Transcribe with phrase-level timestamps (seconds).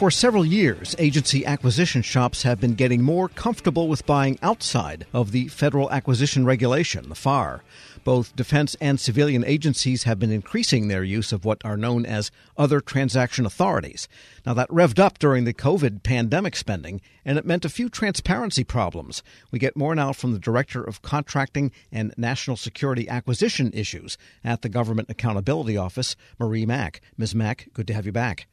[0.00, 5.30] For several years, agency acquisition shops have been getting more comfortable with buying outside of
[5.30, 7.62] the Federal Acquisition Regulation, the FAR.
[8.02, 12.30] Both defense and civilian agencies have been increasing their use of what are known as
[12.56, 14.08] other transaction authorities.
[14.46, 18.64] Now, that revved up during the COVID pandemic spending, and it meant a few transparency
[18.64, 19.22] problems.
[19.50, 24.62] We get more now from the Director of Contracting and National Security Acquisition Issues at
[24.62, 27.02] the Government Accountability Office, Marie Mak.
[27.18, 27.34] Ms.
[27.34, 28.46] Mak, good to have you back.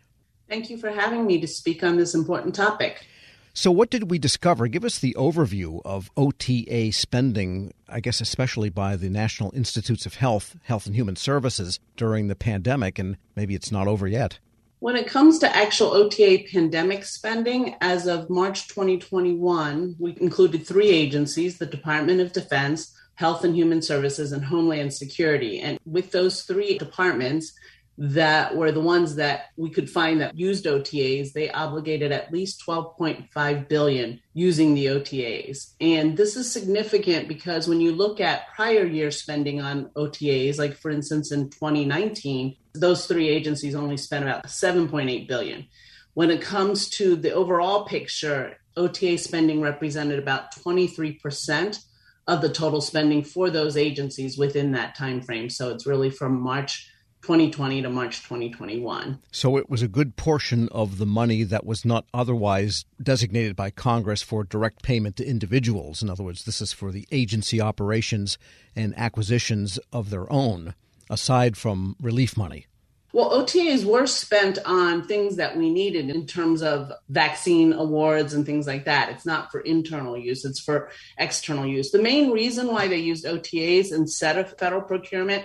[0.49, 3.05] Thank you for having me to speak on this important topic.
[3.53, 4.67] So, what did we discover?
[4.67, 10.15] Give us the overview of OTA spending, I guess, especially by the National Institutes of
[10.15, 14.37] Health, Health and Human Services during the pandemic, and maybe it's not over yet.
[14.79, 20.89] When it comes to actual OTA pandemic spending, as of March 2021, we included three
[20.89, 25.59] agencies the Department of Defense, Health and Human Services, and Homeland Security.
[25.59, 27.53] And with those three departments,
[27.97, 32.63] that were the ones that we could find that used OTAs, they obligated at least
[32.65, 35.73] 12.5 billion using the OTAs.
[35.81, 40.75] And this is significant because when you look at prior year spending on OTAs, like
[40.77, 45.65] for instance in 2019, those three agencies only spent about 7.8 billion.
[46.13, 51.79] When it comes to the overall picture, OTA spending represented about 23%
[52.27, 55.49] of the total spending for those agencies within that time frame.
[55.49, 56.91] So it's really from March
[57.27, 59.19] 2020 to March 2021.
[59.33, 63.69] So it was a good portion of the money that was not otherwise designated by
[63.69, 66.01] Congress for direct payment to individuals.
[66.01, 68.37] In other words, this is for the agency operations
[68.77, 70.73] and acquisitions of their own,
[71.09, 72.65] aside from relief money.
[73.11, 78.45] Well, OTAs were spent on things that we needed in terms of vaccine awards and
[78.45, 79.09] things like that.
[79.09, 81.91] It's not for internal use, it's for external use.
[81.91, 85.43] The main reason why they used OTAs instead of federal procurement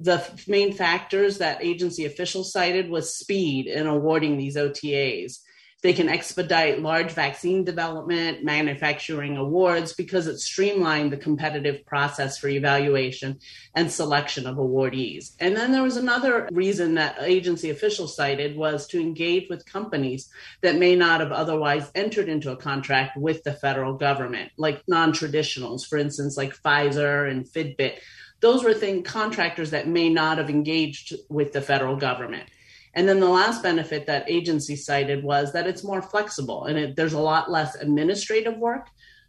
[0.00, 5.40] the main factors that agency officials cited was speed in awarding these OTAs.
[5.82, 12.48] They can expedite large vaccine development, manufacturing awards because it streamlined the competitive process for
[12.48, 13.38] evaluation
[13.74, 15.32] and selection of awardees.
[15.40, 20.28] And then there was another reason that agency officials cited was to engage with companies
[20.60, 25.12] that may not have otherwise entered into a contract with the federal government, like non
[25.12, 28.00] traditionals, for instance, like Pfizer and Fitbit
[28.40, 32.48] those were thing contractors that may not have engaged with the federal government.
[32.94, 36.96] And then the last benefit that agency cited was that it's more flexible and it,
[36.96, 38.88] there's a lot less administrative work.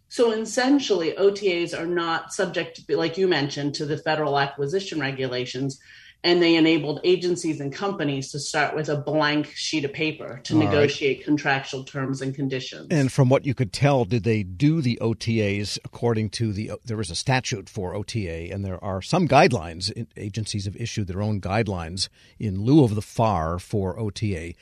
[0.10, 5.80] So essentially, OTAs are not subject, to, like you mentioned, to the federal acquisition regulations
[6.24, 10.54] and they enabled agencies and companies to start with a blank sheet of paper to
[10.54, 11.26] All negotiate right.
[11.26, 12.88] contractual terms and conditions.
[12.92, 16.74] And from what you could tell, did they do the OTAs according to the?
[16.86, 20.08] There is a statute for OTA, and there are some guidelines.
[20.16, 22.08] Agencies have issued their own guidelines
[22.40, 24.54] in lieu of the FAR for OTA.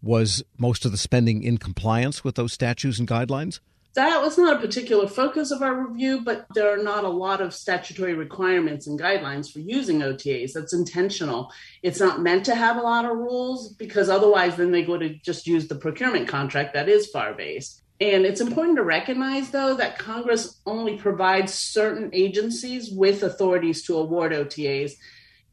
[0.00, 3.58] Was most of the spending in compliance with those statutes and guidelines?
[3.94, 7.40] That was not a particular focus of our review, but there are not a lot
[7.40, 10.52] of statutory requirements and guidelines for using OTAs.
[10.52, 11.50] That's intentional.
[11.82, 15.14] It's not meant to have a lot of rules because otherwise, then they go to
[15.14, 17.82] just use the procurement contract that is FAR based.
[18.00, 23.96] And it's important to recognize, though, that Congress only provides certain agencies with authorities to
[23.96, 24.92] award OTAs.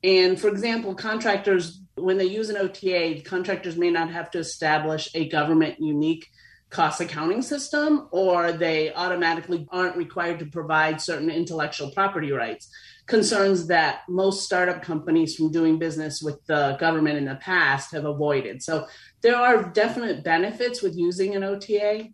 [0.03, 5.09] And for example, contractors, when they use an OTA, contractors may not have to establish
[5.15, 6.29] a government unique
[6.69, 12.69] cost accounting system or they automatically aren't required to provide certain intellectual property rights
[13.05, 18.05] concerns that most startup companies from doing business with the government in the past have
[18.05, 18.85] avoided so
[19.21, 22.09] there are definite benefits with using an ota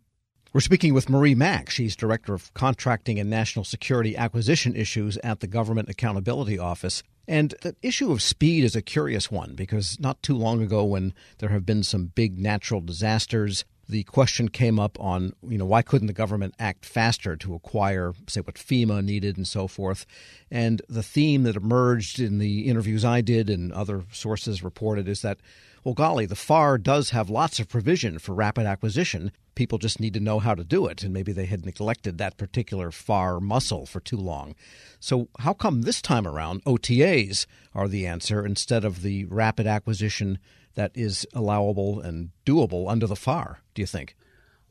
[0.53, 1.69] we're speaking with Marie Mak.
[1.69, 7.03] She's Director of Contracting and National Security Acquisition Issues at the Government Accountability Office.
[7.25, 11.13] And the issue of speed is a curious one because not too long ago, when
[11.37, 15.81] there have been some big natural disasters, the question came up on, you know, why
[15.81, 20.05] couldn't the government act faster to acquire, say, what FEMA needed and so forth?
[20.49, 25.21] And the theme that emerged in the interviews I did and other sources reported is
[25.21, 25.39] that,
[25.83, 29.31] well, golly, the FAR does have lots of provision for rapid acquisition.
[29.55, 32.37] People just need to know how to do it, and maybe they had neglected that
[32.37, 34.55] particular FAR muscle for too long.
[34.99, 40.37] So, how come this time around OTAs are the answer instead of the rapid acquisition?
[40.75, 44.15] That is allowable and doable under the FAR, do you think?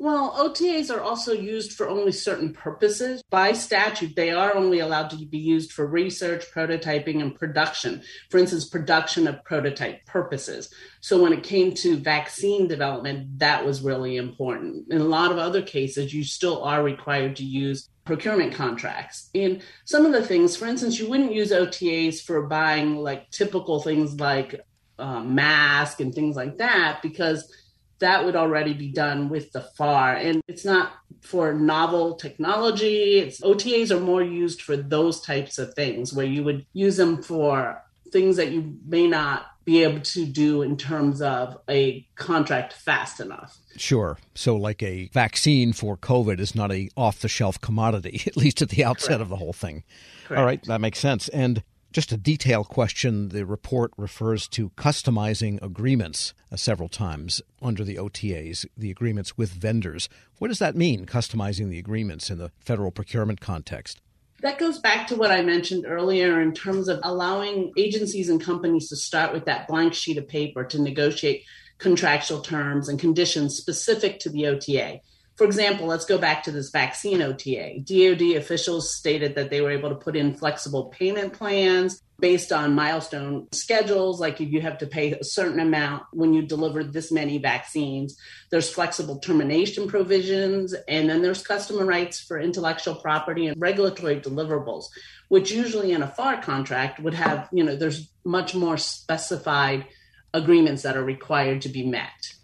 [0.01, 3.23] Well, OTAs are also used for only certain purposes.
[3.29, 8.03] By statute, they are only allowed to be used for research, prototyping, and production.
[8.31, 10.73] For instance, production of prototype purposes.
[11.03, 14.91] So when it came to vaccine development, that was really important.
[14.91, 19.29] In a lot of other cases, you still are required to use procurement contracts.
[19.35, 23.81] And some of the things, for instance, you wouldn't use OTAs for buying like typical
[23.81, 24.63] things like
[25.01, 27.53] uh, mask and things like that because
[28.01, 30.15] that would already be done with the FAR.
[30.15, 33.19] And it's not for novel technology.
[33.19, 37.23] It's OTAs are more used for those types of things where you would use them
[37.23, 42.73] for things that you may not be able to do in terms of a contract
[42.73, 43.59] fast enough.
[43.77, 44.19] Sure.
[44.35, 48.63] So like a vaccine for COVID is not a off the shelf commodity, at least
[48.63, 49.23] at the outset Correct.
[49.23, 49.85] of the whole thing.
[50.27, 50.39] Correct.
[50.39, 51.29] All right, that makes sense.
[51.29, 57.85] And just a detail question the report refers to customizing agreements uh, several times under
[57.85, 60.09] the OTAs, the agreements with vendors.
[60.39, 64.01] What does that mean, customizing the agreements in the federal procurement context?
[64.43, 68.89] That goes back to what I mentioned earlier in terms of allowing agencies and companies
[68.89, 71.45] to start with that blank sheet of paper to negotiate
[71.79, 75.01] contractual terms and conditions specific to the OTA.
[75.41, 77.79] For example, let's go back to this vaccine OTA.
[77.79, 82.75] DoD officials stated that they were able to put in flexible payment plans based on
[82.75, 87.11] milestone schedules, like if you have to pay a certain amount when you deliver this
[87.11, 88.19] many vaccines.
[88.51, 94.89] There's flexible termination provisions, and then there's customer rights for intellectual property and regulatory deliverables,
[95.29, 99.87] which usually in a FAR contract would have, you know, there's much more specified
[100.35, 102.35] agreements that are required to be met.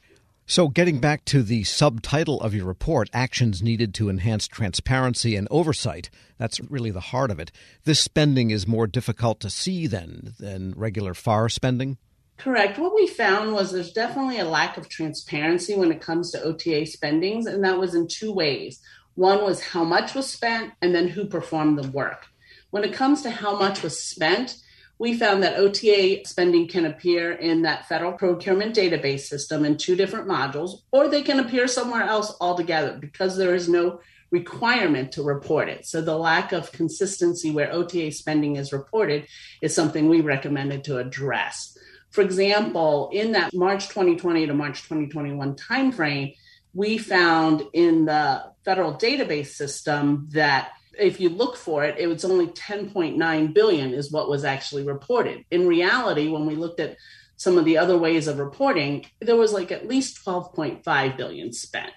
[0.49, 5.49] So, getting back to the subtitle of your report, Actions Needed to Enhance Transparency and
[5.51, 6.09] Oversight,
[6.39, 7.51] that's really the heart of it.
[7.83, 11.99] This spending is more difficult to see than, than regular FAR spending?
[12.37, 12.79] Correct.
[12.79, 16.87] What we found was there's definitely a lack of transparency when it comes to OTA
[16.87, 18.81] spendings, and that was in two ways.
[19.17, 22.27] One was how much was spent, and then who performed the work.
[22.71, 24.59] When it comes to how much was spent,
[24.99, 29.95] we found that OTA spending can appear in that federal procurement database system in two
[29.95, 34.01] different modules, or they can appear somewhere else altogether because there is no
[34.31, 35.87] requirement to report it.
[35.87, 39.27] So the lack of consistency where OTA spending is reported
[39.63, 41.77] is something we recommended to address.
[42.11, 46.35] For example, in that March 2020 to March 2021 timeframe,
[46.73, 52.25] we found in the federal database system that if you look for it, it was
[52.25, 55.45] only 10.9 billion is what was actually reported.
[55.51, 56.97] In reality, when we looked at
[57.37, 61.93] some of the other ways of reporting, there was like at least 12.5 billion spent.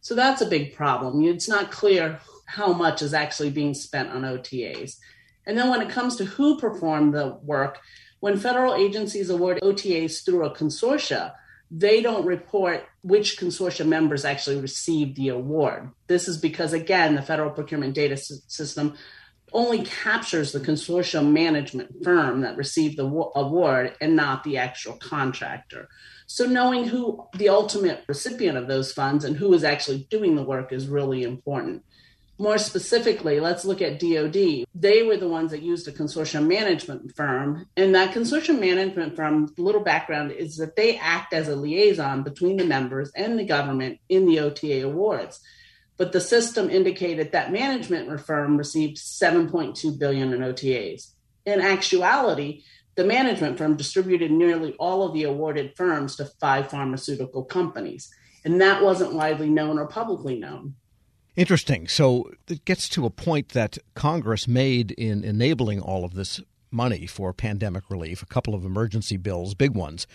[0.00, 1.22] So that's a big problem.
[1.24, 4.96] It's not clear how much is actually being spent on OTAs.
[5.46, 7.78] And then when it comes to who performed the work,
[8.20, 11.32] when federal agencies award OTAs through a consortia,
[11.70, 15.90] they don't report which consortium members actually received the award.
[16.08, 18.94] This is because, again, the federal procurement data s- system
[19.52, 24.94] only captures the consortium management firm that received the w- award and not the actual
[24.94, 25.88] contractor.
[26.26, 30.44] So, knowing who the ultimate recipient of those funds and who is actually doing the
[30.44, 31.84] work is really important.
[32.40, 34.64] More specifically, let's look at DoD.
[34.74, 37.66] They were the ones that used a consortium management firm.
[37.76, 42.56] And that consortium management firm, little background is that they act as a liaison between
[42.56, 45.38] the members and the government in the OTA awards.
[45.98, 51.12] But the system indicated that management firm received 7.2 billion in OTAs.
[51.44, 52.62] In actuality,
[52.94, 58.08] the management firm distributed nearly all of the awarded firms to five pharmaceutical companies.
[58.46, 60.76] And that wasn't widely known or publicly known.
[61.36, 61.86] Interesting.
[61.88, 66.40] So it gets to a point that Congress made in enabling all of this
[66.70, 70.06] money for pandemic relief, a couple of emergency bills, big ones.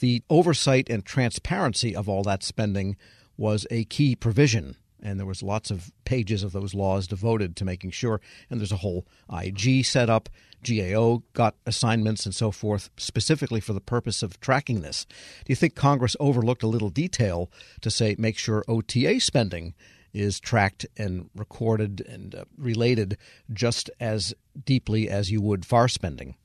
[0.00, 2.96] The oversight and transparency of all that spending
[3.36, 4.76] was a key provision.
[5.02, 8.20] And there was lots of pages of those laws devoted to making sure.
[8.48, 10.28] And there's a whole IG set up.
[10.64, 15.06] GAO got assignments and so forth specifically for the purpose of tracking this.
[15.44, 17.50] Do you think Congress overlooked a little detail
[17.80, 19.74] to say make sure OTA spending
[20.12, 23.18] is tracked and recorded and uh, related
[23.52, 26.36] just as deeply as you would FAR spending?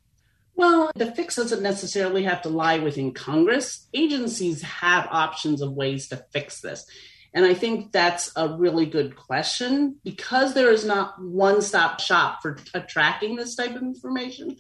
[0.55, 3.88] Well, the fix doesn't necessarily have to lie within Congress.
[3.93, 6.86] Agencies have options of ways to fix this.
[7.33, 12.41] And I think that's a really good question because there is not one stop shop
[12.41, 14.55] for t- tracking this type of information.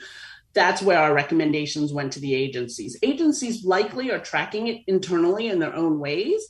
[0.53, 2.97] That's where our recommendations went to the agencies.
[3.01, 6.47] Agencies likely are tracking it internally in their own ways,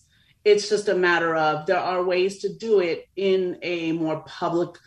[0.48, 4.78] it's just a matter of there are ways to do it in a more public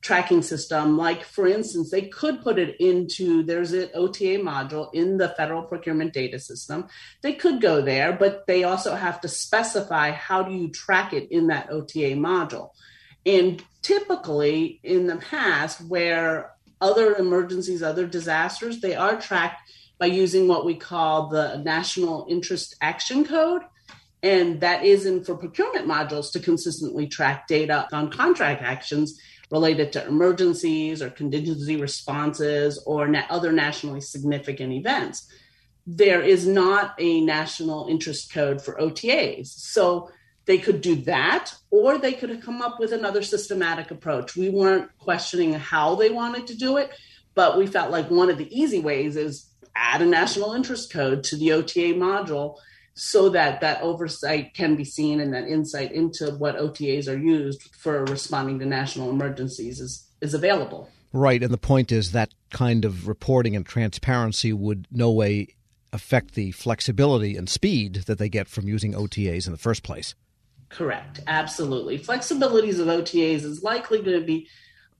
[0.00, 0.96] tracking system.
[0.96, 5.64] Like, for instance, they could put it into there's an OTA module in the federal
[5.64, 6.86] procurement data system.
[7.20, 11.32] They could go there, but they also have to specify how do you track it
[11.32, 12.70] in that OTA module.
[13.26, 20.46] And typically, in the past, where other emergencies, other disasters, they are tracked by using
[20.46, 23.62] what we call the National Interest Action Code.
[24.22, 29.18] And that is in for procurement modules to consistently track data on contract actions
[29.50, 35.26] related to emergencies or contingency responses or na- other nationally significant events.
[35.90, 39.46] there is not a national interest code for OTAs.
[39.46, 40.10] So
[40.44, 44.36] they could do that, or they could come up with another systematic approach.
[44.36, 46.90] We weren't questioning how they wanted to do it,
[47.34, 51.24] but we felt like one of the easy ways is add a national interest code
[51.24, 52.56] to the OTA module
[52.98, 57.62] so that that oversight can be seen and that insight into what OTAs are used
[57.76, 60.90] for responding to national emergencies is, is available.
[61.12, 61.42] Right.
[61.42, 65.54] And the point is that kind of reporting and transparency would no way
[65.92, 70.14] affect the flexibility and speed that they get from using OTAs in the first place.
[70.68, 71.20] Correct.
[71.26, 71.98] Absolutely.
[71.98, 74.48] Flexibilities of OTAs is likely going to be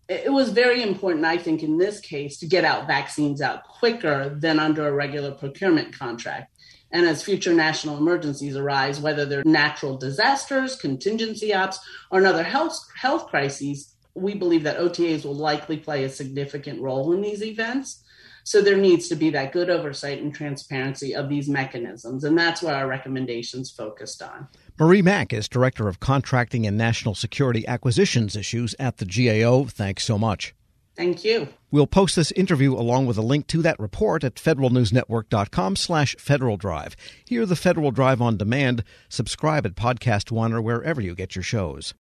[0.08, 4.30] it was very important, I think, in this case, to get out vaccines out quicker
[4.30, 6.50] than under a regular procurement contract.
[6.90, 11.78] And as future national emergencies arise, whether they're natural disasters, contingency ops,
[12.10, 17.12] or another health, health crises, we believe that OTAs will likely play a significant role
[17.12, 18.02] in these events.
[18.44, 22.24] So there needs to be that good oversight and transparency of these mechanisms.
[22.24, 24.48] And that's what our recommendations focused on.
[24.78, 29.64] Marie Mak is Director of Contracting and National Security Acquisitions Issues at the GAO.
[29.64, 30.54] Thanks so much.
[30.98, 31.46] Thank you.
[31.70, 36.56] We'll post this interview along with a link to that report at federalnewsnetwork.com slash Federal
[36.56, 36.96] Drive.
[37.24, 38.82] Hear the Federal Drive on demand.
[39.08, 41.94] Subscribe at Podcast One or wherever you get your shows.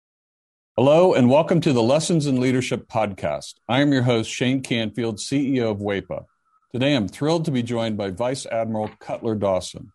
[0.75, 3.54] Hello, and welcome to the Lessons in Leadership podcast.
[3.70, 6.25] I am your host, Shane Canfield, CEO of WEPA.
[6.72, 9.92] Today, I'm thrilled to be joined by Vice Admiral Cutler Dawson.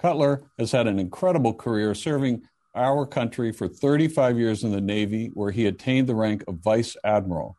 [0.00, 2.42] Cutler has had an incredible career serving
[2.74, 6.96] our country for 35 years in the Navy, where he attained the rank of Vice
[7.04, 7.58] Admiral.